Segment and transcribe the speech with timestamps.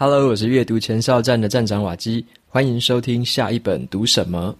[0.00, 4.56] Hello，我是阅读前哨站的站长瓦基，欢迎收听下一本读什么。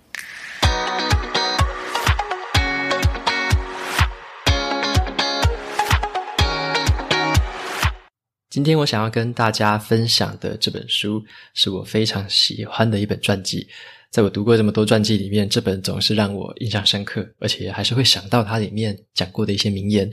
[8.50, 11.22] 今天我想要跟大家分享的这本书，
[11.54, 13.64] 是我非常喜欢的一本传记。
[14.10, 20.10] 在我读过这么多传记里面，这本总是让我印象深刻，而且还是会想到它里面讲过的一些名言。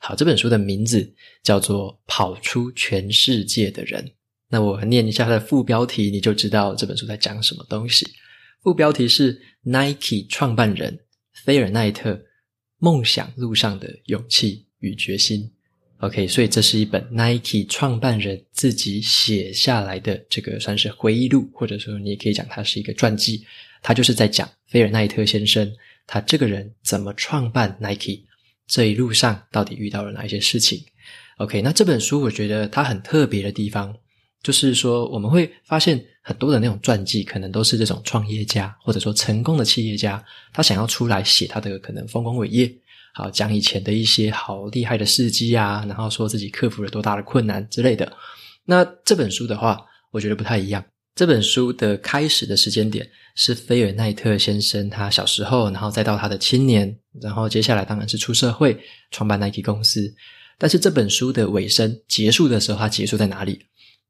[0.00, 1.08] 好，这本书的名字
[1.44, 4.04] 叫做《跑出全世界的人》。
[4.54, 8.06] 那我念一下它的副标题，你就知道这本书在讲什么东西。
[8.62, 10.96] 副标题是 Nike 创办人
[11.44, 12.22] 菲尔奈特
[12.78, 15.50] 梦想路上的勇气与决心。
[15.98, 23.44] OK，所以这是一本 Nike 创办人自己写下来的这个算是回忆录，或者说你也可以讲它是一个传记。
[23.82, 25.68] 他就是在讲菲尔奈特先生
[26.06, 28.20] 他这个人怎么创办 Nike，
[28.68, 30.80] 这一路上到底遇到了哪一些事情。
[31.38, 33.96] OK，那这本书我觉得它很特别的地方。
[34.44, 42.70] 就是说，我们会发现很多的那种传记，可能都是这种创业家或者说成功的企业家，他想要出来写他的可能丰功伟业，
[43.14, 48.12] 好讲以前的一些好厉害的事迹啊，然后说自己克服了多大的困难之类的。
[48.66, 50.84] 那这本书的话，我觉得不太一样。
[51.14, 58.78] 这本书的开始的时间点是菲尔奈特先生他小时候，然后再到他的青年，然后接下来当然是出社会
[59.10, 60.12] 创办 Nike 公司。
[60.58, 63.60] 但是这本书的尾声结束的时候，它结束在哪里？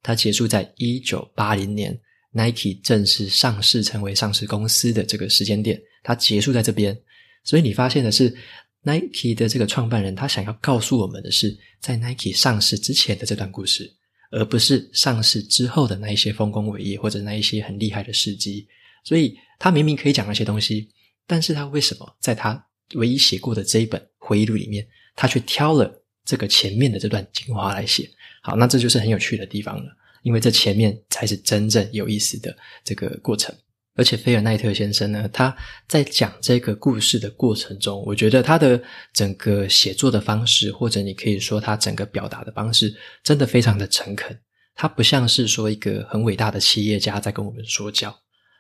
[0.05, 1.99] 它结束在一九八零年
[2.33, 6.97] ，Nike 正式上市成为上市公司的这个时间点，它结束在这边。
[7.43, 8.37] 所以你发现的是
[8.83, 13.91] ，Nike 的这个创办人他想要告诉我们的是，在 Nike 上市之前的这段故事，
[14.31, 18.69] 而不是上市之后的那一些丰功伟业或者那一些很厉害的事迹。
[19.05, 20.91] 所以他明明可以讲那些东西，
[21.27, 22.63] 但是他为什么在他
[22.95, 28.09] 唯一写过的这一本回忆录里面，他却挑了这个前面的这段精华来写？
[28.43, 29.91] 好，那这就是很有趣的地方了，
[30.23, 33.55] 因为这前面才是真正有意思的这个过程。
[33.97, 38.83] 而且菲尔奈特先生呢，他在讲这个故事的过程中，我觉得他的
[39.13, 44.37] 整个写作的方式，或者你可以说他整个表达的方式，真的非常的诚恳。
[44.75, 48.13] 他不像是说一个很伟大的企业家在跟我们说教，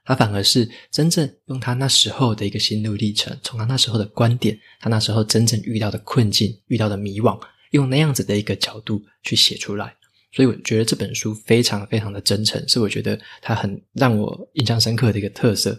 [0.04, 7.36] 他反而是真正用他那时候的一个心路历程，从他那时候的观点，他那时候真正遇到的困境，遇到的迷惘。
[7.74, 9.92] 用那样子的一个角度去写出来，
[10.32, 15.78] 所以我觉得这本书非常非常的真诚，是我觉得它很让我印象深刻的一个特色。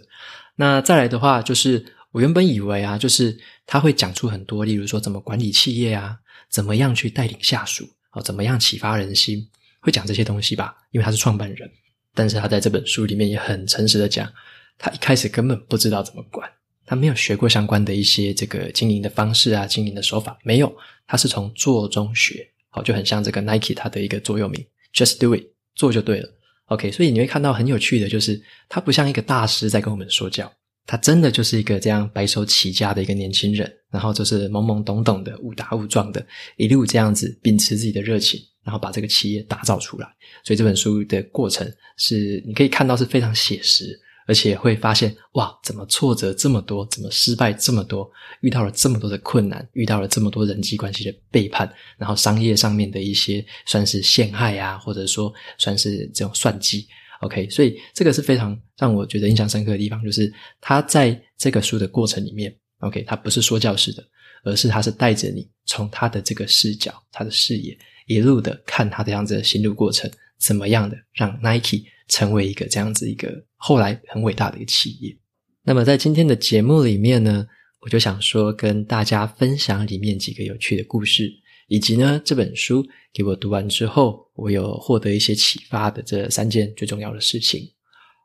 [0.56, 6.18] 那再来的话，就是我原本以为啊，就是他会讲出很多，例如说怎么管理企业啊，
[6.50, 9.48] 怎么样去带领下属，哦，怎么样启发人心，
[9.80, 11.70] 会讲这些东西吧，因为他是创办人。
[12.14, 14.30] 但是他在这本书里面也很诚实的讲，
[14.76, 16.50] 他一开始根本不知道怎么管。
[16.86, 20.72] 他没有学过相关的一些这个经营的方式啊，经营的手法没有，
[21.06, 24.64] 他是从做中学，好，就很像这个 Nike 它的一个座右铭
[24.94, 25.42] ，Just do it，
[25.74, 26.28] 做就对了
[26.66, 30.50] ，OK，所以你会看到很有趣的就是，他不像一个大师在跟我们说教，
[30.86, 36.24] 他真的就是一个这样白手起家的一个年轻人，然后就是懵懵懂懂的误打误撞的，
[36.56, 40.06] 一路这样子秉持自己的热情，然后把这个企业打造出来，
[40.44, 44.00] 所以这本书的过程是你可以看到是非常写实。
[44.26, 48.10] 而且会发现，哇，怎么挫折这么多，怎么失败这么多，
[48.40, 56.86] 遇到了这么多的困难，遇到了这么多人际关系的背叛，然后商业上面的一些算是陷害啊，或者说算是这种算计。
[57.22, 64.04] OK，所以这个是非常让我觉得印象深刻的地方，就是他在这个书的过程里面，OK，他不是说教式的，
[64.44, 67.76] 而是他是带着你从他的这个视角、他的视野
[68.06, 71.84] 一路的看他这样子的心路过程，怎么样的让 Nike。
[72.08, 75.18] 成为一个这样子一个后来很伟大的一个企业。
[75.64, 77.44] 那么在今天的节目里面呢，
[77.80, 81.28] 我就想说跟大家分享里面几个有趣的故事，
[81.66, 87.68] 以及呢这本书给我读完之后，我有获得一些启发的这三件最重要的事情。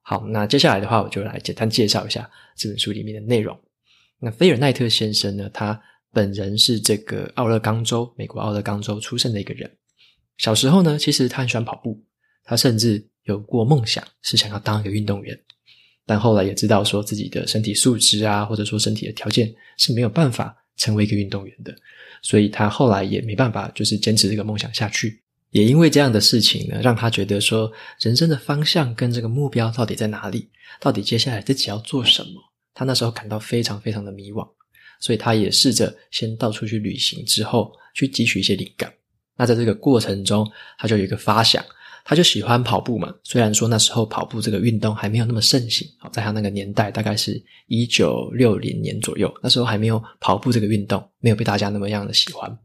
[0.04, 3.60] 好，那接下来的话，我就来简单介绍一下这本书里面的内容。
[4.20, 5.82] 那菲尔奈特先生呢，他
[6.14, 9.76] 本人是这个奥勒冈州，美国奥勒冈州出生的一个人。
[10.42, 12.04] 小时候呢，其实他很喜欢跑步，
[12.44, 13.08] 他甚至。
[13.26, 15.40] 有过梦想，是想要当一个运动员，
[16.08, 21.72] 但后来也知道说自己的身体素质啊，或者说身体的条件是没有办法成为一个运动员的，
[22.24, 25.22] 所以他后来也没办法就是坚持这个梦想下去。
[25.52, 30.50] 也因为这样的事情呢，让他觉得说人生的方向跟这个目标到底在哪里？
[30.80, 32.42] 到底接下来自己要做什么？
[32.74, 34.50] 他那时候感到非常非常的迷惘，
[35.00, 38.92] 所以他也试着先到处去旅行，之后去汲取一些灵感。
[39.42, 40.48] 那在这个过程中，
[40.78, 41.66] 他就有一个发想。
[42.04, 52.58] 他就喜欢跑步嘛，虽然说那时候跑步这个运动还没有那么盛行，好，在他那个年代，大概是一九六零年左右，那时候还没有跑步这个运动，没有被大家那么样的喜欢。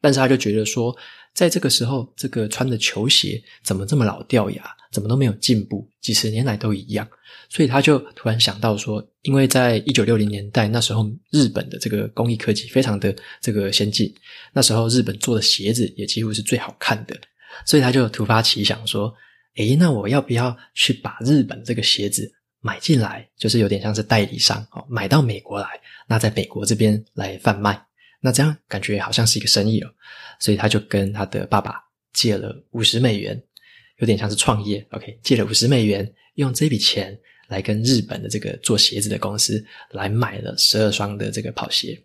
[0.00, 0.94] 但是他就觉得说，
[1.38, 7.08] 在这个时候，这个穿的球鞋怎么这么老掉牙，怎么都没有进步，几十年来都一样。
[7.48, 14.12] 所以他就突然想到说，因为在一九六零年代那时候，日本的这个工艺科技非常的这个先进，
[14.52, 17.16] 那时候日本做的鞋子也几乎是最好看的，
[17.64, 19.14] 所以他就突发奇想说，
[19.58, 22.28] 诶，那我要不要去把日本这个鞋子
[22.60, 25.68] 买进来，就是有点像是代理商哦，买到美国来，
[26.08, 27.80] 那在美国这边来贩卖，
[28.20, 29.90] 那这样感觉好像是一个生意哦，
[30.40, 31.80] 所以他就跟他的爸爸
[32.12, 33.42] 借了五十美元。
[33.98, 37.18] 有点像是创业，OK，借了五十美元，用这笔钱
[37.48, 39.60] 来跟日本的这个做鞋子的公司
[39.90, 42.00] 来买了十二双的这个跑鞋。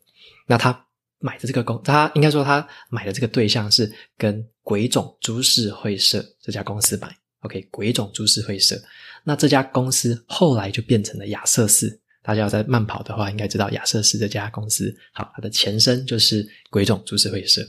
[0.47, 0.87] 那他
[1.19, 8.75] 买的这个公，他应该说他买的这个对象是跟鬼冢株式会社这家公司买，OK，鬼冢株式会社。
[9.23, 14.95] 那这家公司后来就变成了亚瑟士，大家要在慢跑的话，应该知道亚瑟士这家公司。
[15.11, 17.61] 好，它的前身就是鬼冢株式会社。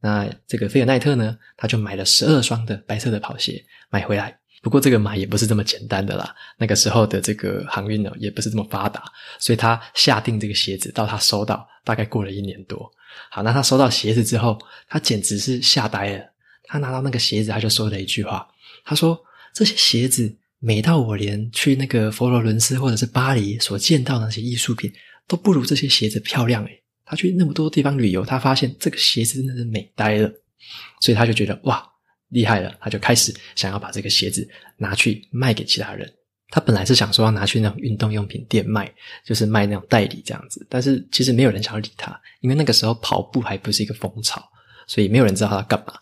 [0.00, 4.38] 那这个菲尔奈特呢，他就买了十二双的白色的跑鞋买回来。
[4.62, 9.02] 不过这个买也不是这么简单的啦，那个时候的这个航运呢也不是这么发达，
[9.38, 12.90] 所以他下定这个鞋子到他收到，大概过了一年多。
[13.30, 14.58] 好，那他收到鞋子之后，
[14.88, 16.24] 他简直是吓呆了。
[16.64, 18.46] 他拿到那个鞋子，他就说了一句话，
[18.84, 19.18] 他说
[19.54, 24.92] ：“这些鞋子美到我连去那个佛罗伦斯或者是巴黎所见到的那些艺术品，
[25.26, 30.28] 都不如这些鞋子漂亮诶。”他去那么多地方旅游，他发现这个鞋子真的是美呆了，
[31.00, 31.86] 所以他就觉得哇，
[32.30, 36.12] 厉害了，他就开始想要把这个鞋子拿去卖给其他人。
[36.48, 38.92] 他本来是想说要拿去那种运动用品店卖，
[39.24, 44.42] 就是卖那种代理这样子，但是其实没有人想要理他，因为那个时候跑步还不是一个风潮，
[44.88, 45.94] 所以没有人知道他干嘛。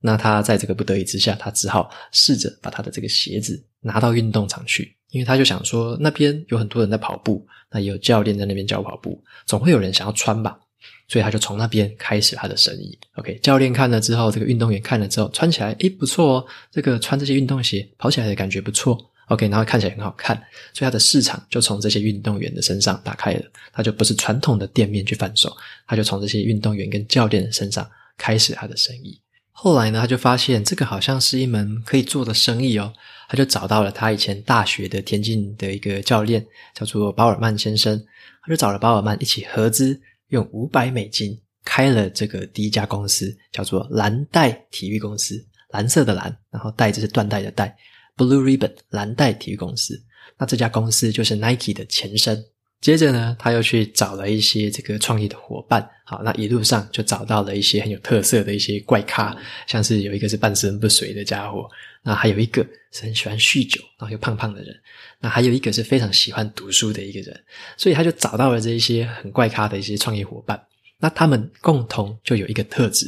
[0.00, 4.96] 那他在这个不得已之下，他只好试着把他的这个鞋子拿到运动场去。
[5.10, 10.58] 因为他就想说，那边有很多人在跑步，那也有教练在那边教跑步，总会有人想要穿吧，
[11.06, 12.98] 所以他就从那边开始他的生意。
[13.16, 18.98] OK，教练看了之后，这个运动员看了之后，穿起来诶不错哦，这个穿这些运动鞋跑起来的感觉不错。
[19.28, 20.34] OK，然后看起来很好看，
[20.72, 25.54] 所以他的市场就从这些运动员的身上打开了，他就不是传统的店面去贩售，
[25.86, 27.86] 他就从这些运动员跟教练的身上
[28.16, 29.20] 开始他的生意。
[29.50, 32.92] 后来呢，他就发现这个好像是一门可以做的生意哦。
[33.32, 37.98] 他就找到了他以前大学的田径的一个教练，叫做鲍尔曼先生。
[38.42, 39.98] 他就找了鲍尔曼一起合资，
[40.28, 45.42] 用五百美金开了这个第一家公司，叫做蓝带体育公司。
[45.70, 47.74] 蓝色的蓝，然后带就是缎带的带
[48.18, 49.98] ，Blue Ribbon 蓝带体育公司。
[50.36, 52.44] 那这家公司就是 Nike 的前身。
[52.82, 59.34] 接着呢，他又去找了一些这个创业的伙伴，好，那一路上就找到了一些很有特色的一些怪咖，
[59.66, 61.66] 像是有一个是半身不遂的家伙，
[62.02, 64.74] 那还有一个是很喜欢酗酒，然后又胖胖的人，
[65.20, 67.44] 那还有一个是非常喜欢读书的一个人，
[67.76, 70.60] 所以他就找到了这一些很怪咖的一些创业伙伴，
[70.98, 73.06] 那他们共同就有一个特质，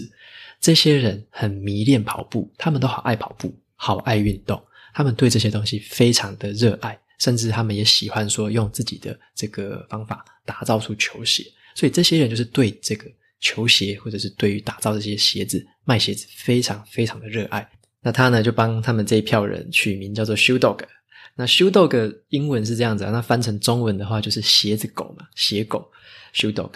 [0.60, 4.62] 这些人很迷恋跑步，他们都好爱跑步，好爱运动，
[4.94, 6.98] 他们对这些东西非常的热爱。
[7.20, 11.44] 甚至他们也喜欢说用自己的这个方法打造出球鞋，
[11.74, 13.06] 所以这些人就是对这个
[13.40, 17.66] 球鞋或者是对于打造这些鞋子、卖鞋子非常非常的热爱。
[18.04, 20.80] 那他呢就帮他们这一票人取名叫做 Shoe Dog。
[21.34, 25.90] 那 Shoe Dog 英文是这样子啊，那翻成中文的话就是鞋子狗嘛，鞋狗
[26.34, 26.70] Shoe Dog。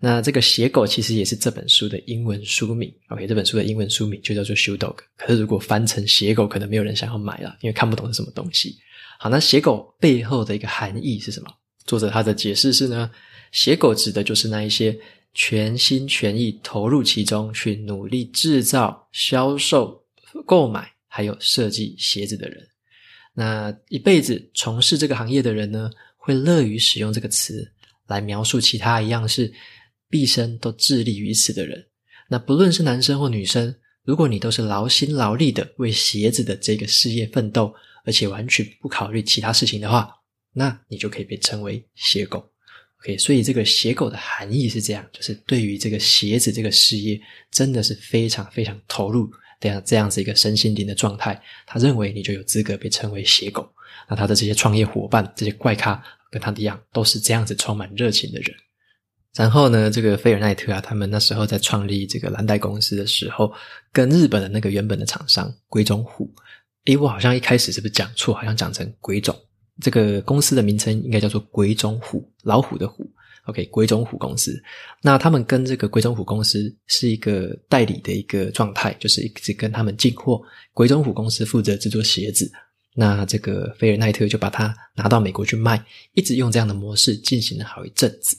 [0.00, 2.92] 那这个鞋狗其实也是这本书的英文书名。
[3.08, 4.96] OK，这本书的英文书名就叫做 Shoe Dog。
[5.16, 8.76] 可是如果翻成鞋狗，可能没有人想要买了，因为看不懂是什么东西。
[9.18, 11.48] 好，那鞋狗背后的一个含义是什么？
[11.86, 13.10] 作者他的解释是呢，
[13.52, 14.98] 鞋狗指的就是那一些
[15.32, 20.03] 全心全意投入其中去努力制造、销售、
[20.42, 22.66] 购买，还有设计鞋子的人。
[23.32, 27.72] 那一辈子从事这个行业的人呢，会乐于使用这个词
[28.06, 29.52] 来描述其他一样是
[30.08, 31.86] 毕生都致力于此的人。
[32.28, 37.74] 那不论是男生或女生，如果你都是劳心劳力的为鞋子的这个事业奋斗。
[38.06, 40.14] 而且完全不考虑其他事情的话，
[40.52, 42.52] 那你就可以被称为鞋狗。
[43.04, 47.20] OK，所以这个鞋狗的含义是这样，就是对于这个鞋子这个事业，
[47.50, 49.30] 真的是非常非常投入
[49.60, 51.38] 这样这样子一个身心灵的状态。
[51.66, 53.70] 他认为你就有资格被称为鞋狗。
[54.08, 58.54] 那他的这些创业伙伴，这些怪咖跟他一样，都是这样子充满热情的人。
[59.34, 63.52] 然后呢，这个菲尔奈特啊，他们那时候在创立这个蓝带公司的时候，
[63.92, 66.32] 跟日本的那个原本的厂商鬼冢虎。
[66.86, 68.34] 诶，我好像一开始是不是讲错？
[68.34, 69.34] 好像讲成鬼冢。
[69.80, 73.08] 这个公司的名称应该叫做鬼冢虎，老虎的虎。
[73.46, 74.58] OK，鬼冢虎公司。
[75.02, 80.40] 那他们跟这个鬼冢虎公司是一个代理的一个状态，就是一直跟他们进货。
[80.72, 82.50] 鬼冢虎公司负责制作鞋子，
[82.94, 88.34] 那这个菲尔奈特就把它拿到美国去卖，一直用这样的模式进行了好一阵子。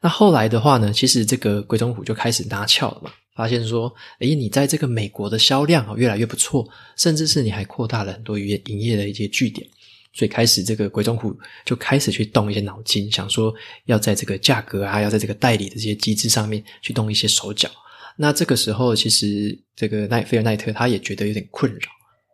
[0.00, 3.10] 那后来的话呢，其实这个鬼冢虎就开始拿翘了嘛。
[3.34, 6.66] 发现说，诶，你在这个美国的销量哦越来越不错，
[6.96, 9.68] 甚至是你还扩大了很多营业营业的一些据点。
[10.16, 13.54] 所以开始，这个鬼冢虎就开始去动一些脑筋，想说
[13.84, 17.68] 要在这个价格啊，要在这个代理的这些机制上面去动一些手脚。
[18.16, 21.88] 那这个时候，其实这个奈菲尔奈特他也觉得有点困扰，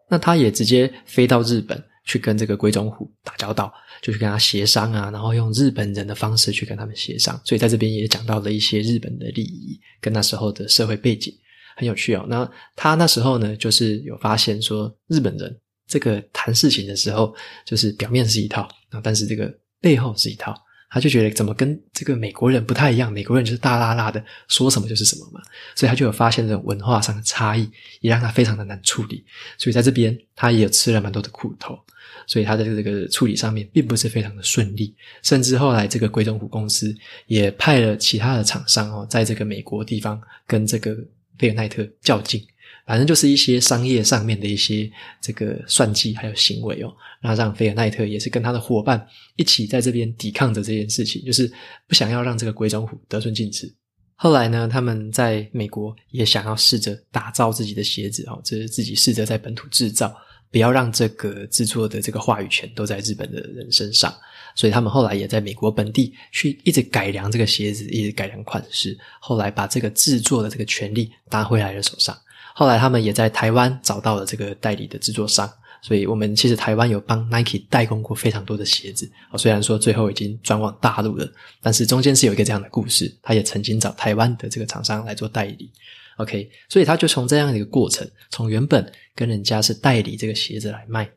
[0.08, 7.40] 那他也直接飞到日本去跟这个鬼冢虎打交道，就去跟他协商啊，然后用日本人的方式去跟他们协商。
[7.44, 11.34] 所以在这边也讲到了一些日本的利益跟那时候的社会背景，
[11.76, 12.24] 很有趣哦。
[12.28, 15.58] 那他那时候呢，就是有发现说日本人。
[15.86, 17.34] 这个谈事情的时候，
[17.64, 18.68] 就是表面是一套，
[19.02, 20.54] 但是这个背后是一套。
[20.94, 25.40] 他就觉得怎么跟这个美国人不太一样，美国人就是大剌剌的说什么就是什么嘛，
[25.74, 27.66] 所以他就有发现这种文化上的差异，
[28.02, 29.24] 也让他非常的难处理。
[29.56, 31.78] 所以在这边，他也有吃了蛮多的苦头，
[32.26, 34.94] 所以他在这个处理上面并不是非常的顺利。
[35.22, 36.94] 甚至后来，这个鬼冢虎公司
[37.26, 40.94] 也派了其他的厂商哦，在这个美国地方跟这个
[41.38, 42.46] 菲尔奈特较劲。
[42.92, 49.02] 反正就是一些商业上面的一些这个算计还有行为哦，那让菲尔奈特也是跟他的伙伴
[49.36, 51.50] 一起在这边抵抗着这件事情，就是
[51.88, 53.66] 不想要让这个鬼冢虎得寸进尺。
[54.14, 60.14] 后来呢，他们在美国也想要试着打造自己的鞋子哦，就是自己试着在本土制造，
[60.50, 64.14] 不要让这个制作的这个话语权都在日本的人身上。
[64.54, 72.14] 所以他们后来也在美国本地去一直改良这个鞋子，一直改良款式，后来把这个制作的这个权利拿回来了手上。
[72.54, 79.10] 后来他们也在台湾找到了这个代理的制作商，所以我们其实台湾有帮 Nike 代工过非常多的鞋子。
[79.36, 81.26] 虽然说最后已经转往大陆了，
[81.62, 83.12] 但是中间是有一个这样的故事。
[83.22, 85.70] 他也曾经找台湾的这个厂商来做代理。
[86.18, 91.10] OK，所以他就从这样的一个过程，从原本跟人家是代理这个鞋子来卖，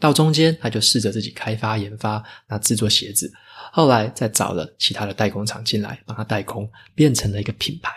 [0.00, 3.30] 到中间他就试着自己开发研发，那制作鞋子。
[3.70, 7.92] 后来再找了其他的代工厂进来帮他代工，变成了一个品牌。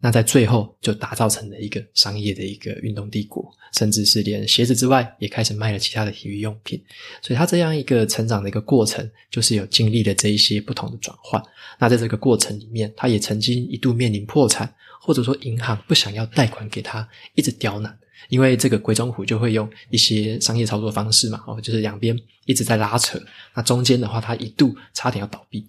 [0.00, 6.80] 那在最后就打造成了一个商业的一个运动帝国，甚至是连鞋子之外也开始卖了其他的体育用品。
[7.22, 11.42] 所以他这样一个成长的一个过程，就是有经历了这一些不同的转换。
[11.78, 17.98] 那在这个过程里面，他也曾经一度面临破产，或者说银行不想要贷款给他，一直刁难，
[18.28, 23.20] 因为这个鬼冢虎就会用一些商业操作方式嘛，哦，就是两边一直在拉扯。
[23.54, 25.66] 那中间的话，他一度差点要倒闭。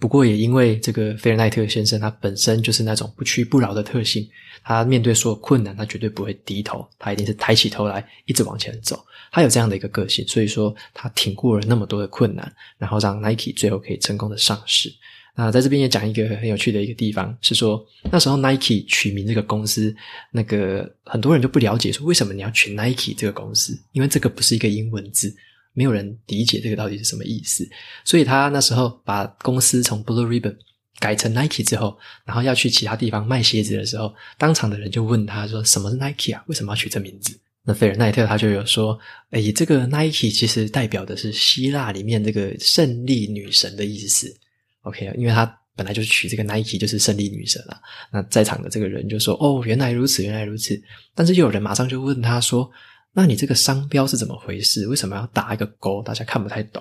[0.00, 4.28] 不过也因为这个菲尔奈特先生，他本身就是那种不屈不挠的特性，
[4.62, 9.04] 他面对所有困难，他绝对不会低头，他一定是抬起头来，一直往前走。
[9.32, 14.88] 他有这样的一个个性，所以说他挺过了那么多的困难，然后让 Nike 最后可以成功的上市。
[15.34, 19.94] 那在这边也讲一个很有趣的一个地方，是说那时候 Nike 取名这个公司，
[20.30, 23.76] 那个很多人就不了解，说为什么你要取 Nike 这个公司？
[23.92, 25.34] 因为这个不是一个英文字。
[25.78, 27.64] 没有人理解这个到底是什么意思，
[28.04, 30.56] 所以他那时候把公司从 Blue Ribbon
[30.98, 36.42] 改成 Nike 之后，然后要去其他地方卖鞋子的时候，当场的人就问他说：“什么是 Nike 啊？
[36.48, 38.98] 为什么要取这名字？”那菲尔奈特他就有说
[39.30, 44.34] ：“诶，这个 Nike 其实代表的是希腊里面这个胜利女神的意思。
[44.82, 47.78] OK，因为他本来就取这个 Nike 就是胜利女神啊。
[48.12, 50.76] 那在场的这个人就说：‘哦，原来如此，原来如此。’
[51.14, 52.68] 但是又有人马上就问他说。”
[53.18, 54.86] 那你这个商标是怎么回事？
[54.86, 56.00] 为什么要打一个勾？
[56.04, 56.80] 大家看不太懂。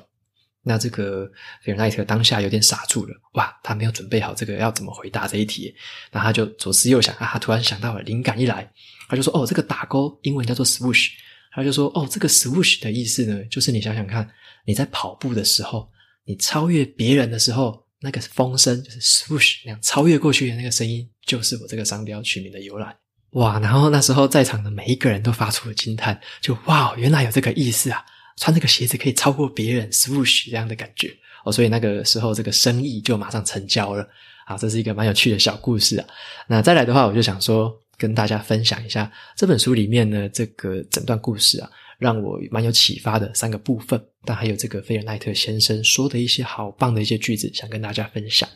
[0.61, 1.27] 那这个
[1.63, 5.73] 菲尔奈特当下有点傻住了，哇，他没有准备好这个要怎么回答这一题。
[6.11, 8.71] 那他就左思右想啊，他突然想到了，灵感一来，
[9.09, 11.09] 他就说：“哦，这个打勾英文叫做 swoosh。”
[11.53, 14.29] 他就说：“哦，这个 swoosh 的意思呢，就是你想想看，
[14.63, 15.89] 你在跑步的时候，
[16.23, 22.95] 你超越别人的时候，那个风声就是 swoosh 那样超越过去的那个声音，就是我这个商标取名的由来。”
[23.31, 23.59] 哇！
[23.59, 28.03] 然后那时候在场的每一个人都发出了惊叹，就哇，原来有这个意思啊！
[28.37, 31.51] 穿这个鞋子可以超过别人，swoosh 这样的感觉哦。
[31.51, 34.07] 所以那个时候这个生意就马上成交了
[34.45, 34.57] 啊！
[34.57, 36.07] 这是一个蛮有趣的小故事啊。
[36.47, 41.69] 那再来的话，我就想说跟大家分享一下这本书里面呢，这个整段故事啊，
[41.99, 48.47] 让我蛮有启发的三个部分，但还有这个菲尔奈特先生说的一些好棒的一些句子，想跟大家分享。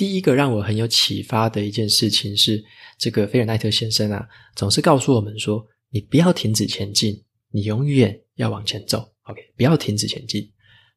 [0.00, 2.64] 第一个让我很有启发的一件事情是，
[2.96, 4.26] 这个菲尔奈特先生啊，
[4.56, 9.06] 总是告诉我们说，你不要停止前进，你永远要往前走。
[9.24, 10.50] OK，不要停止前进。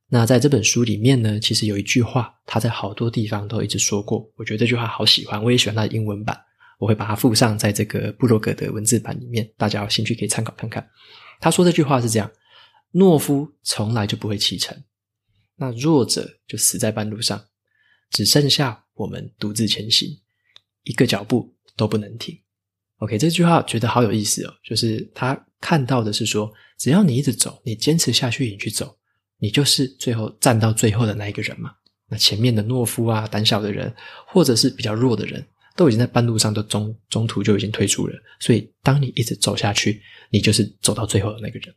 [0.08, 6.40] 那在这本书里面呢，其实有一句话，他在好多地方都一直说过，我觉得这句话好喜欢，我也喜欢他的英文版，
[6.80, 10.90] 我会把它附上在这个布洛格的文字版里面，大家有兴趣可以参考看看。
[11.42, 12.32] 他说这句话是这样：
[12.94, 14.82] 懦夫从来就不会启程，
[15.58, 17.44] 那弱者就死在半路上。
[18.10, 20.10] 只剩下我们独自前行，
[20.84, 22.38] 一个脚步都不能停。
[22.98, 28.98] OK，这句话觉得好有意思哦，就是他看到的是说，只要你一直走，你坚持下去，你去走，
[29.40, 31.72] 你就是最后站到最后的那一个人嘛。
[32.10, 33.94] 那前面的懦夫啊、胆小的人，
[34.28, 35.46] 或者是比较弱的人，
[35.76, 38.14] 都已经在半路上都中中途就已经退出了。
[38.40, 41.74] 所以，当你一直走下去，你就是走到最后的那个人。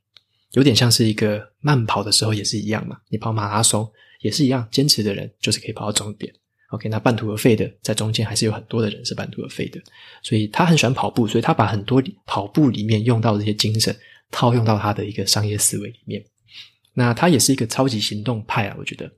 [0.53, 6.33] 有点像是一个慢跑的时候也是一样嘛，你跑马拉松也是一样，坚持的人就是可以跑到终点。
[6.71, 9.81] OK，那半途而废的，在中间还是有很多的人是半途而废的。
[10.23, 13.97] 所以他很喜欢跑步，所以他把很多跑步里面用到的这些精神
[14.31, 16.25] 套用到他的一个商业思维里面。
[16.93, 19.11] 那他也是一个超级行动派啊，我觉得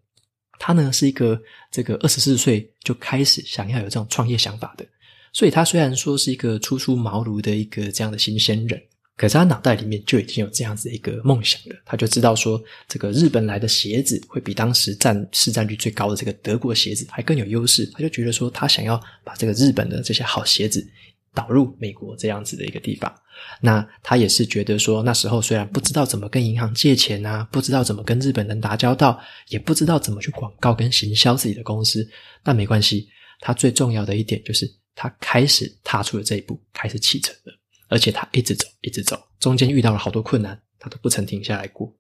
[0.58, 1.40] 他呢是一个
[1.70, 4.84] 这个二十四岁就开始想要有这种创业想法的。
[5.32, 8.82] 所以他虽然说是一个初出茅庐的一个这样的新鲜人。
[9.18, 20.88] 可是他脑袋里面就已经有这样子一个梦想了，他就知道说，这个日本来的鞋子会比当时占市占率最高的这个德国鞋子还更有优势，他就觉得说，他想要把这个日本的这些好鞋子
[21.34, 23.12] 导入美国这样子的一个地方。
[23.60, 32.08] 那他也是觉得说，那时候虽然不知道怎么跟银行借钱啊，不知道怎么跟日本人打交道，也不知道怎么去广告跟行销自己的公司，
[32.42, 33.08] 但没关系，
[33.40, 37.52] 他最重要的一点就是他开始踏出了这一步，开始启程了。
[37.88, 41.92] 而且他一直走，一直走，中间遇到了好多困难，他都不曾停下来过。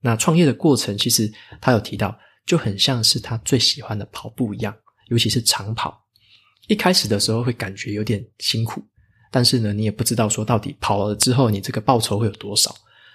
[0.00, 4.74] 那创业的过程，其实他有提到，就很像是他最喜欢的跑步一样，
[5.08, 6.02] 尤其是长跑。
[6.68, 8.82] 一开始的时候会感觉有点辛苦，
[9.30, 12.74] 但是呢，你也不知道说到底跑了之后，你这个报酬会有多少。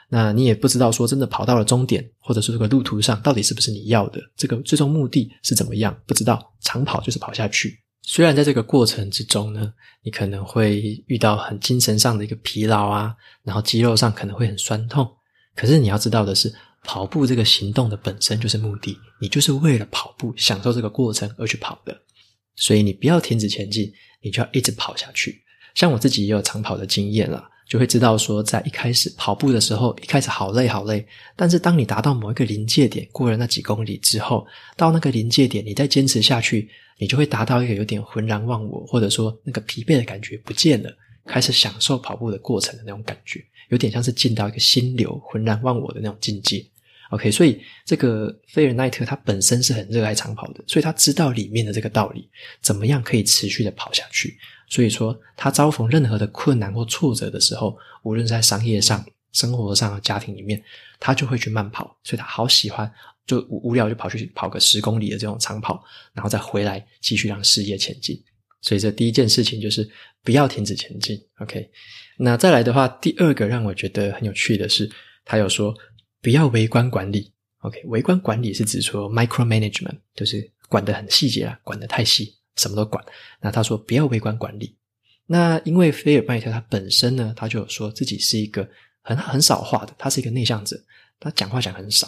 [0.10, 6.54] 那你也不知道说真的跑到了终点，或者是这个路途上，到底是不是你要的，这个最终目的是怎么样，不知道。
[6.62, 7.78] 长跑就是跑下去。
[8.10, 15.06] 虽然在这个过程之中呢，你可能会遇到很精神上的一个疲劳啊，然后肌肉上可能会很酸痛，
[15.54, 16.50] 可是你要知道的是，
[16.86, 22.02] 跑步这个行动的本身就是目的，你就是为了跑步享受这个过程而去跑的，
[22.56, 25.44] 所以你不要停止前进，你就要一直跑下去。
[25.76, 34.48] 像我自己也有长跑的经验啦，就会知道说，在一开始跑步的时候，一开始好累好累，但是当你达到某一个临界点，过了那几公里之后，
[34.78, 36.70] 到那个临界点，你再坚持下去。
[36.98, 40.92] 你就会达到一个有点浑然忘我，或者说那个疲惫的感觉不见了，
[41.26, 46.66] 开始享受跑步的过程的那种感觉，有点像是进到一个心流浑然忘我的那种境界。
[47.12, 52.30] OK，所以这个菲尔奈特他本身是很热爱长跑的，所以他知道里面的这个道理，
[52.62, 54.38] 怎么样可以持续的跑下去。
[54.70, 60.62] 所以说，他遭逢任何的困难或挫折的时候，无论在商业上、生活上、家庭里面，
[61.00, 62.92] 他就会去慢跑，所以他好喜欢。
[63.28, 68.20] 就无无聊就跑去跑个十公里的这种长跑，然后再回来继续让事业前进。
[68.62, 69.88] 所以这第一件事情就是
[70.24, 71.22] 不要停止前进。
[71.40, 71.70] OK，
[72.18, 74.90] 那再来的话，第二个让我觉得很有趣的是，
[75.24, 75.76] 他有说
[76.22, 77.32] 不要微观管理。
[77.60, 83.04] OK，微观管理是指说 micro management，就是管得很细节啊，管得太细，什么都管。
[83.42, 84.76] 那他说不要微观管理。
[85.26, 88.68] 那因为菲尔麦特他本身呢，他就有说自己是一个
[89.02, 90.80] 很很少话的，他是一个内向者，
[91.20, 92.08] 他讲话讲很少。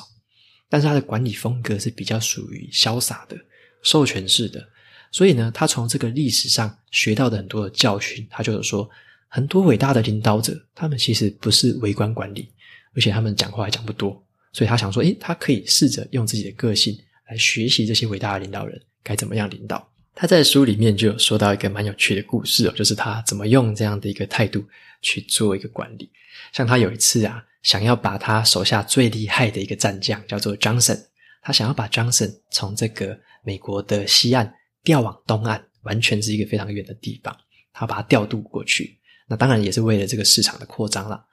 [0.70, 3.36] 但是他的管理风格是比较属于潇洒的、
[3.82, 4.64] 授权式的，
[5.12, 8.88] 所以呢，他从这个历史上学到的很多的教训，他就有说，
[9.28, 12.52] 很多伟大的领导者，他们其实不是微观管理，
[12.94, 16.96] 而且他们讲话还讲不多，所以他想说，诶，他可以试着用自己的个性
[17.30, 19.92] 来学习这些伟大的领导人该怎么样领导。
[20.14, 24.64] 他在书里面就有说到一个蛮有趣的故事哦，就是他怎么用这样的一个态度
[25.02, 26.10] 去做一个管理。
[26.54, 27.44] 像他有一次啊。
[27.62, 31.00] 想要把他手下最厉害的一个战将叫做 Johnson，
[31.42, 37.36] 他想要把 Johnson 从这个美国的西岸调往东岸，完全是一个非常远的地方，
[37.74, 39.00] 他把他调度过去。
[39.28, 41.24] 那当然也是为了这个市场的扩张了。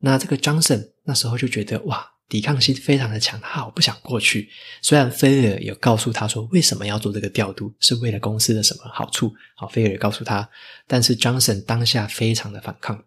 [0.00, 4.48] 那这个 Johnson 那时候就觉得哇，抵抗性非常的强，他好不想过去。
[4.82, 10.48] 虽然菲尔有告诉他说为什么要做这个调度，是为了公司的什么好处，好，菲尔告诉他，
[10.86, 13.02] 但是 Johnson 当下非常的反抗。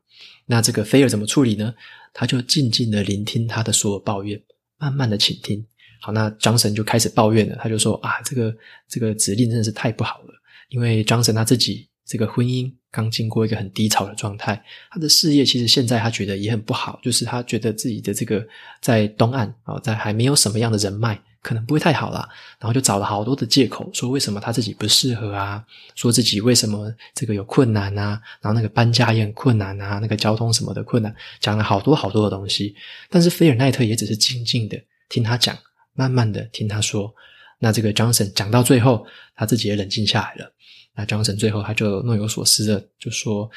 [0.47, 1.73] 那这个菲尔怎么处理呢？
[2.13, 4.41] 他就静静的聆听他的所有抱怨，
[4.79, 5.63] 慢慢的倾听。
[6.01, 8.55] 好，那 Johnson 就开始抱怨了，他就说啊，这个
[8.87, 10.33] 这个指令真的是太不好了，
[10.69, 18.47] 因为 Johnson 他自己这个婚姻刚经过一个很低潮的状态，他的事业其实现在他觉得也很不好，就是他觉得自己的这个
[18.81, 21.21] 在东岸啊，在还没有什么样的人脉。
[21.47, 22.27] 可能不会太好啦，
[22.59, 25.63] 然后就找了好多的借口，说为什么他自己不适合啊，
[25.95, 32.75] 说自己为什么这个有困难啊，然后那个搬家也很困难啊，那个交通什么的困难，讲了好多好多的东西。
[33.09, 35.57] 但是菲尔奈特也只是静静的听他讲，
[35.93, 37.13] 慢慢的听他说。
[37.59, 40.51] 那这个 Johnson 讲到最后，他自己也冷静下来了。
[40.95, 43.49] 那 Johnson 最后他就若有所思的就说：“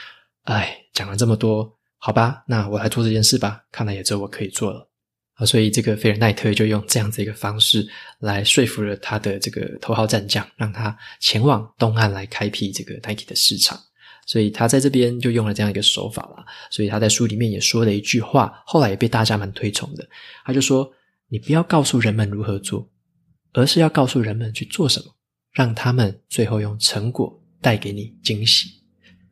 [0.46, 3.64] 哎，讲了这么多，好吧，那我来做这件事吧。
[3.72, 4.86] 看来也只有我可以做了。”
[5.40, 7.86] 啊所以这个菲尔奈特就用这样子一个方式
[8.18, 13.80] 来说服了他的这个头号战将，让他前往东岸来开辟这个 Nike 的市场。
[14.26, 16.44] 所以他在这边就用了这样一个手法了。
[16.70, 20.06] 所以他在书里面也说了一句话，后来也被大家蛮推崇的。
[20.44, 20.88] 他就说
[21.28, 22.88] ：“你不要告诉人们如何做，
[23.54, 25.06] 而是要告诉人们去做什么，
[25.52, 28.68] 让他们最后用成果带给你惊喜。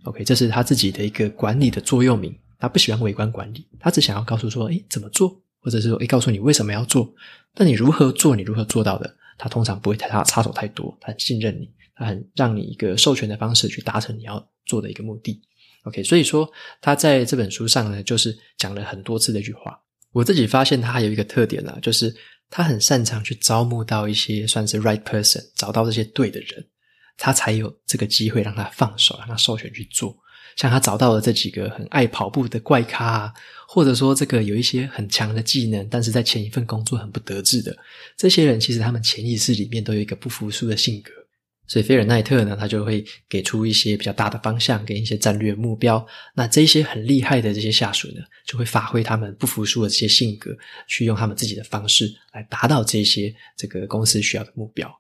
[0.05, 2.35] OK，这是他自己的一个管理的座右铭。
[2.59, 7.12] 他不喜欢微观管理，他只想要告诉说，诶，怎么做，或者是说，诶，告诉你为什么要做。
[7.55, 15.40] 但你如何做，你如何做到的，他通常不会太插插手太多，他很信任你，他很让你一个授权的方式去达成你要做的一个目的。
[15.85, 16.49] OK，所以说
[16.81, 19.81] 他在这本书上呢，就是讲了很多次的一句话。
[20.12, 22.14] 我自己发现他还有一个特点呢，就是
[22.51, 26.66] 他很擅长去招募到一些算是 right person，找到这些对的人，
[27.16, 30.16] 他才有这个机会让他放手，让他授权去做。
[30.59, 33.33] 像他找到了这几个很爱跑步的怪咖啊，
[33.68, 37.77] 或者说这个有一些很强的技能，但是在前一份工作很不得志的
[38.16, 41.12] 这些人，其实他们潜意识里面都有一个不服输的性格。
[41.68, 46.05] 所以菲尔奈特呢，他就会给出一些比较大的方向，跟一些战略目标。
[46.35, 50.51] 那这些很厉害的这些下属呢，就会发挥他们不服输的这些性格，
[50.88, 54.92] 去用他们自己的方式来达到这些这个公司需要的目标。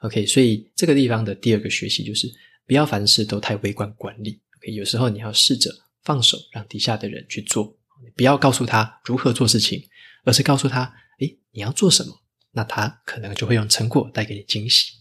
[0.00, 2.28] OK，所以这个地方的第二个学习就是
[2.66, 4.38] 不要凡事都太微观管理。
[4.58, 5.70] OK，有时候你要试着
[6.02, 9.82] 放手，让底下的人去做，你不要告诉他如何做事情，
[10.24, 14.92] 而是告诉他，诶，你要做什么，那他可能就会用成果带给你惊喜。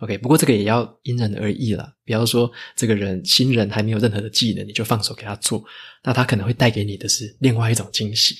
[0.00, 1.94] OK，不过这个也要因人而异了。
[2.04, 5.64] 比方说，这个人新人还没有任何的技能，你就放手给他做，
[6.02, 8.34] 那他可能会带给你的是另外一种惊喜。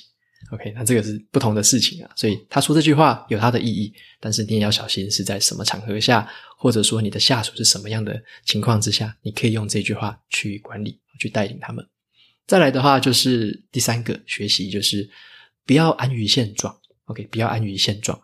[0.51, 2.11] OK，那这个是不同的事情啊。
[2.15, 6.27] 所以他说这句话有他的意义，但是你也要小心是在什么场合下，
[6.57, 11.83] 或者说你的下属是什么样的情况之下，你可以用这句话去管理、去带领他们。
[12.45, 15.09] 再来的话，就是第三个学习，就是
[15.65, 16.75] 不要安于现状。
[17.05, 18.19] OK，不要安于现状。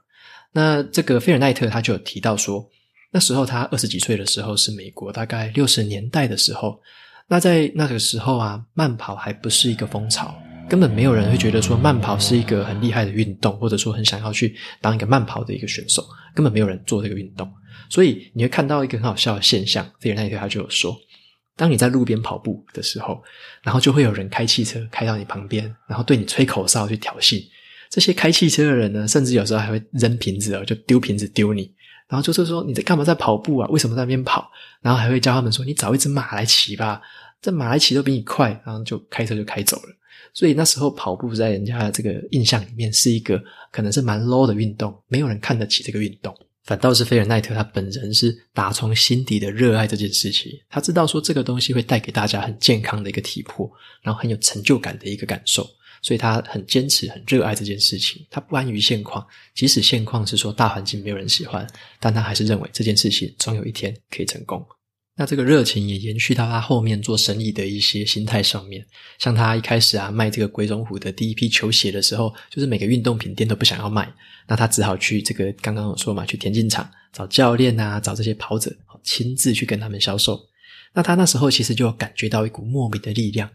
[0.51, 2.69] 那这个菲尔奈特他就有提到说。
[3.11, 6.79] 那时候他二十几岁的时候是美国大概六十年代的时候，
[7.27, 16.05] 那在那个时候啊，慢跑还不是一个风潮，根本没有人会觉得说慢跑是一个很厉害的运动，或者说很想要去当一个慢跑的一个选手，
[16.35, 17.51] 根本没有人做这个运动。
[17.89, 20.95] 所以你会看到一个很好笑的现象，菲尔奈特他就有说，
[21.57, 23.19] 当你在路边跑步的时候，
[23.63, 27.43] 然后就会有人开汽车开到你旁边，然后对你吹口哨去挑衅。
[27.89, 31.73] 这些开汽车的人呢，甚至有时候还会扔瓶子哦，就丢瓶子丢你。
[32.07, 33.67] 然后就是说，你在干嘛在跑步啊？
[33.69, 34.47] 为什么在那边跑？
[34.81, 37.01] 然后还会教他们说，你找一只马来骑吧，
[37.41, 38.49] 这马来骑都比你快。
[38.63, 39.98] 然后就开车就开走了。
[40.33, 43.41] 所以那时候跑步在人家的这个印象里面是一个
[43.71, 46.35] 可能是蛮 low 的运动，没有人看得起这个运动。
[46.63, 53.69] 反倒是菲尔奈特他本人是打从心底的热爱这件事情，他知道说这个东西会带给大家很健康的一个体魄，
[54.03, 55.67] 然后很有成就感的一个感受。
[56.01, 59.25] 所以他很坚持、很热爱这件事情，他不安于现况。
[59.53, 61.67] 即使现况是说大环境没有人喜欢，
[61.99, 64.65] 但他还是认为这件事情总有一天可以成功。
[65.19, 68.85] 那这个热情也延续到他后面做生意的一些心态上面。
[69.17, 74.09] 像他一开始啊卖这个鬼冢虎的第一批球鞋的时候，就是每个运动品店都不想要卖，
[74.47, 80.39] 那他只好去这个刚刚我说嘛，去田径场找教练啊，找这些跑者，亲自去跟他们销售。
[80.93, 83.49] 那他那时候其实就感觉到一股莫名的力量，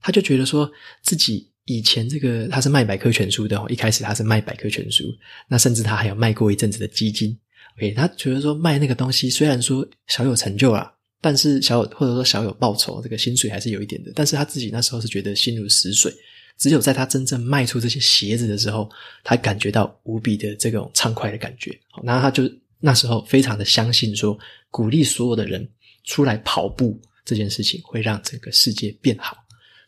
[0.00, 0.70] 他就觉得说
[1.02, 1.50] 自己。
[1.70, 5.04] 以前这个他是卖百科全书的哦，一开始他是卖百科全书，
[5.48, 7.38] 那甚至他还有卖过一阵子的基金。
[7.76, 14.12] OK，他觉得说卖那个东西虽然说小有成就啦，但是小有或者说小有报酬，这个薪水还是有一点的。
[14.14, 16.12] 但是他自己那时候是觉得心如死水，
[16.56, 18.88] 只有在他真正卖出这些鞋子的时候，
[19.24, 21.78] 他感觉到无比的这种畅快的感觉。
[22.02, 24.38] 那他就那时候非常的相信说，
[24.70, 25.68] 鼓励所有的人
[26.04, 29.36] 出来跑步这件事情会让整个世界变好。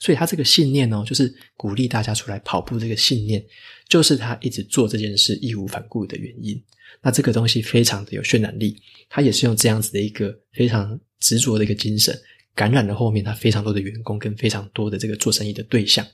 [0.01, 2.79] 所以他这个信念哦，就是鼓励大家出来跑步。
[2.81, 3.45] 这个信念
[3.87, 6.61] 就是他一直做这件事义无反顾的原因。
[7.03, 12.19] 那这个东西非常的有渲染力，他也是用这样子的一个非常执着的一个精神，
[12.55, 16.05] 感染了后面他非常多的员工跟非常多的这个做生意的对象。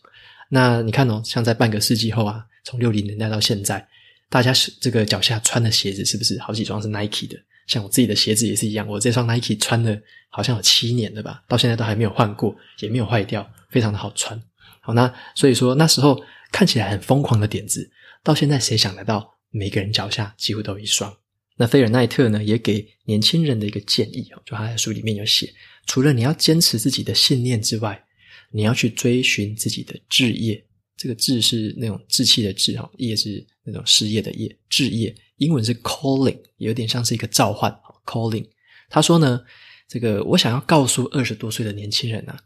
[0.51, 3.87] 那你看哦，像在半个世纪后啊，从六零年代到现在，
[4.29, 7.37] 大家是这个脚下穿的鞋子是不是好几双是 Nike 的？
[7.66, 13.49] 像我自己的鞋子也是一样，我这双 Nike 穿了好像有七年了吧，到现在都还没有换过，也没有坏掉。
[13.69, 14.40] 非常的好穿，
[14.81, 17.90] 好，那所以说那时候看起来很疯狂的点子，
[18.23, 19.35] 到现在谁想得到？
[19.51, 21.12] 每个人脚下几乎都有一双。
[21.57, 25.53] 那菲尔奈特呢，也给年轻人的一个建议哦，就他在书里面有写，
[25.87, 28.05] 除了你要坚持自己的信念之外，
[28.51, 30.62] 你要去追寻自己的志业。
[30.97, 37.71] 这个志是那种志气的志哈，业是那种事业的业，志业英文是 calling，有点像是一个召唤
[38.05, 38.47] calling。
[38.88, 39.42] 他说呢，
[39.88, 42.38] 这个我想要告诉二十多岁的年轻人啊。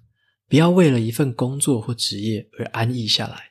[0.48, 3.50] 不要为了一份工作或职业而安逸下来，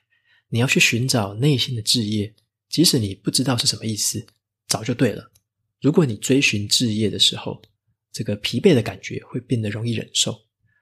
[0.50, 2.34] 你要去寻找内心的志业，
[2.68, 4.26] 即使你不知道是什么意思，
[4.68, 5.30] 找就对了。
[5.80, 7.60] 如果你追寻志业的时候，
[8.12, 10.36] 这个疲惫的感觉会变得容易忍受，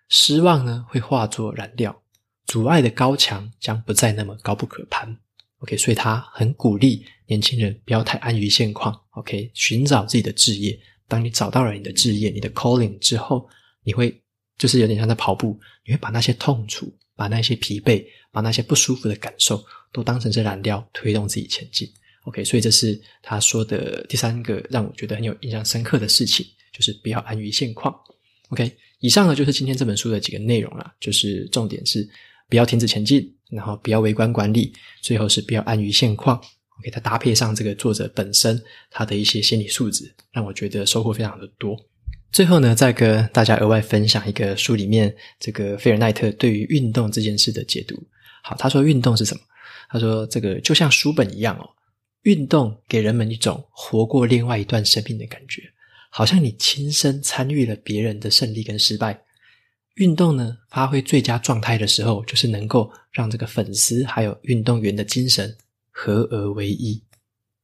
[0.09, 2.03] 失望呢会化作燃料，
[2.47, 5.17] 阻碍的高墙将不再那么高不可攀。
[5.59, 8.99] OK，所以他很鼓励年轻人不要太安于现况。
[9.11, 10.79] OK，寻找自己的志业。
[11.09, 13.49] 当你找到了你的志业，你的 calling 之后，
[13.83, 14.23] 你会
[14.57, 21.91] 就是有点像在跑步，你会把那些痛楚、把那些疲惫、把那些不舒服的感受都当成是燃料，推动自己前进。
[22.29, 27.95] OK，所以这是他说的第三个让我觉得很有印象深刻的事情，就是不要安于现况。
[28.51, 32.07] OK，以上呢就是今天这本书的几个内容了，就是重点是
[32.51, 36.37] 不要停止前进，然后不要微观管理，最后是不要安于现况。
[36.81, 41.75] OK，它搭配上这个作者本身他的一些心理素质，让我觉得收获非常的多。
[42.31, 47.97] 最后呢，再跟大家额外分享一个书里面这个菲尔奈特对于运动这件事的解读。
[48.43, 49.41] 好，他说运动是什么？
[49.91, 51.67] 他说这个就像书本一样哦，
[52.23, 55.63] 运动给人们一种活过另外一段生命的感觉，
[56.11, 59.21] 好像你亲身参与了别人的胜利跟失败。
[59.95, 65.57] 运动呢，发挥最佳状态的时候，就是能够让这个粉丝还有运动员的精神。
[66.01, 67.03] 合而为一，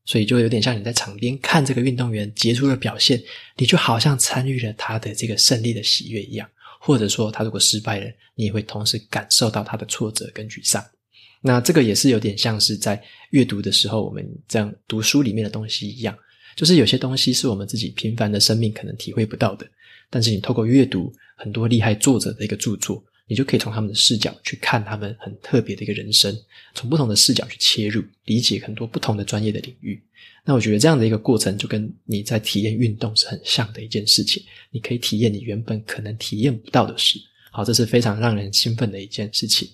[0.04, 3.22] 所以就有点像你在场边看这个运动员杰出的表现，
[3.56, 6.50] 你就好像参与了他的这个胜利的喜悦一样。
[6.80, 10.84] 或者说，他如果失败了，你也会同时感受到他的挫折跟沮丧。
[11.46, 12.98] 那这个也是有点像是在
[13.30, 16.16] 阅读的时候，我们这样读书里面的东西一样，
[16.57, 19.66] 就是有些东西是我们自己平凡的生命可能体会不到的，
[20.09, 23.04] 但是你透过阅读很多厉害作者的一个著作。
[23.26, 26.35] 你就可以从他们的视角去看他们很特别的一个人生，
[26.74, 29.98] 从不同的视角去切入，理解很多不同的专业的领域。
[30.44, 34.42] 那我觉得这样的一个过程，就跟你在体验运动是很像的一件事情。
[34.70, 37.18] 你可以体验你原本可能体验不到的事。
[37.50, 39.66] 好，这是非常让人兴奋的一件事情。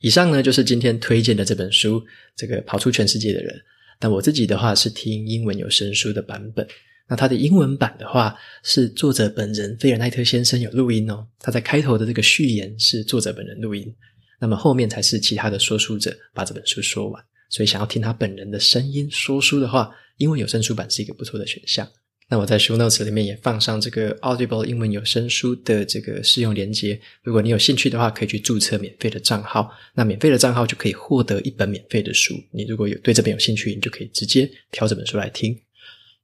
[0.00, 2.04] 以上呢，就是今天推荐的这本书，
[2.36, 3.60] 这个跑出全世界的人。
[3.98, 6.66] 但我自己的话是听英文有声书的版本。
[7.08, 11.26] 那它的英文版的话，是作者本人菲尔奈特先生有录音哦。
[11.40, 13.92] 他在开头的这个序言是作者本人录音，
[14.38, 17.24] 那么后面才是其他的说书者把这本书说完。
[17.50, 21.88] 所以想要听他本人的声音说书的话，英文有声书版是一个不错的选项。
[22.30, 29.70] 那我在 show notes 里面也放上这个 Audible 英文有声书的这个试用连接，如果你有兴趣的话，可以去注册免费的账号。
[29.94, 32.34] 那免费的账号就可以获得一本免费的书。
[32.50, 35.58] 你如果有对这本有兴趣，你就可以直接挑这本书来听。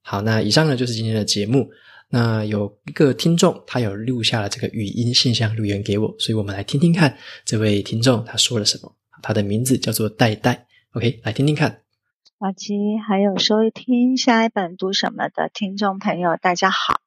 [0.02, 1.70] 好，那以上呢就是今天的节目。
[2.10, 8.94] 那有一个听众，他有录下了这个语音信箱留言给我，所以我们来听听看这位听众他说了什么。
[9.22, 11.83] 他的名字叫做戴戴，OK，来听听看。
[12.38, 17.00] 瓦吉，还有收听下一本读什么的听众朋友，大家好，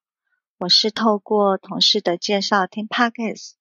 [0.57, 3.51] 我是透过同事的介绍听 Podcast，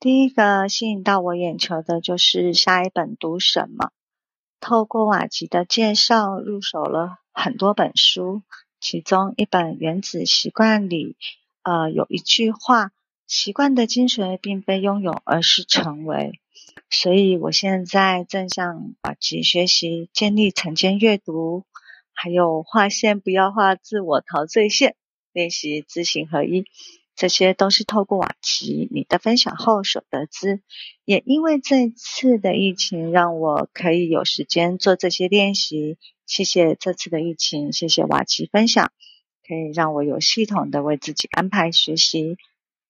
[0.00, 3.92] 第一个吸引到我眼球的就是下一本读什么。
[4.58, 8.42] 透过瓦吉的介绍入手了很多本书。
[8.78, 11.16] 其中一本《原子习惯》里，
[11.62, 12.90] 呃，有一句话
[13.26, 16.40] ：“习惯的精髓并非拥有，而是成为。”
[16.88, 21.64] 所以，我现在正向瓦基学习建立晨间阅读，
[22.14, 24.94] 还有画线不要画自我陶醉线，
[25.32, 26.64] 练习知行合一。
[27.16, 30.60] 这些都是透过瓦基你的分享后所得知。
[31.06, 35.96] 也因为这次的疫情，让我可以有时间做这些练习。
[36.26, 38.92] 谢谢这次的疫情，谢谢瓦奇分享，
[39.48, 42.36] 可以让我有系统的为自己安排学习。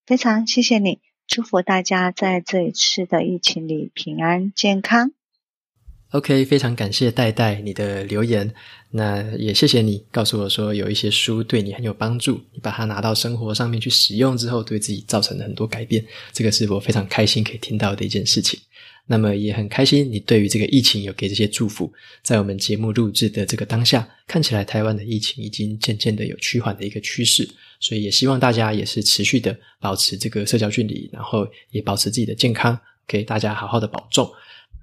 [0.07, 5.13] 非常谢谢你，祝福大家在这一次的疫情里平安健康。
[6.11, 8.55] OK，非常感谢戴戴你的留言，
[8.91, 18.59] 那也谢谢你告诉我说有一些书对你很有帮助，你把它拿到生活上面去使用之后，对自己造成了很多改变，这个是我非常开心可以听到的一件事情。
[19.07, 21.93] 那么也很开心，你对于这个疫情有给这些祝福。
[22.23, 34.29] 在我们节目录制的这个当下，看起来台湾的疫情已经渐渐的有趋缓的一个趋势，所以也希望大家也是持续的保持这个社交距离，然后也保持自己的健康，给大家好好的保重。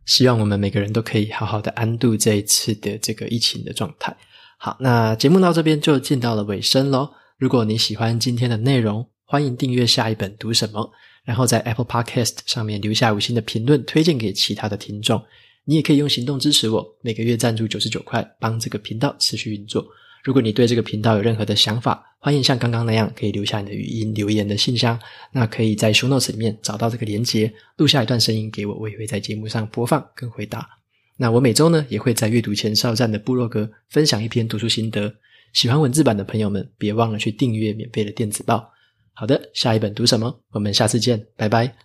[0.05, 4.15] 希望我们每个人都可以好好的安度这一次的这个疫情的状态。
[4.57, 7.09] 好，那节目到这边就进到了尾声喽。
[7.37, 10.91] 如果你喜欢今天的内容，欢迎订阅下一本读什么。
[11.23, 15.23] 然后在 Apple Podcast 上面留下五星的评论，推荐给其他的听众。
[15.65, 19.85] 你也可以用行动支持我，每个月赞助九十九块，帮这个频道持续运作。
[20.21, 24.99] 如果你对这个频道有任何的想法，欢迎像刚刚那样可以留下你的语音留言的信箱。
[25.31, 30.67] 那可以在 Show Notes 里面找到这个连结，录下一段声音给我，我也会在节目上播放跟回答。
[31.15, 35.13] 那我每周呢也会在阅读前哨站的部落格分享一篇读书心得。
[35.53, 38.72] 喜欢文字版的朋友们，别忘了去订阅免费的电子报。
[39.13, 40.39] 好的，下一本读什么？
[40.51, 41.82] 我们下次见，拜拜。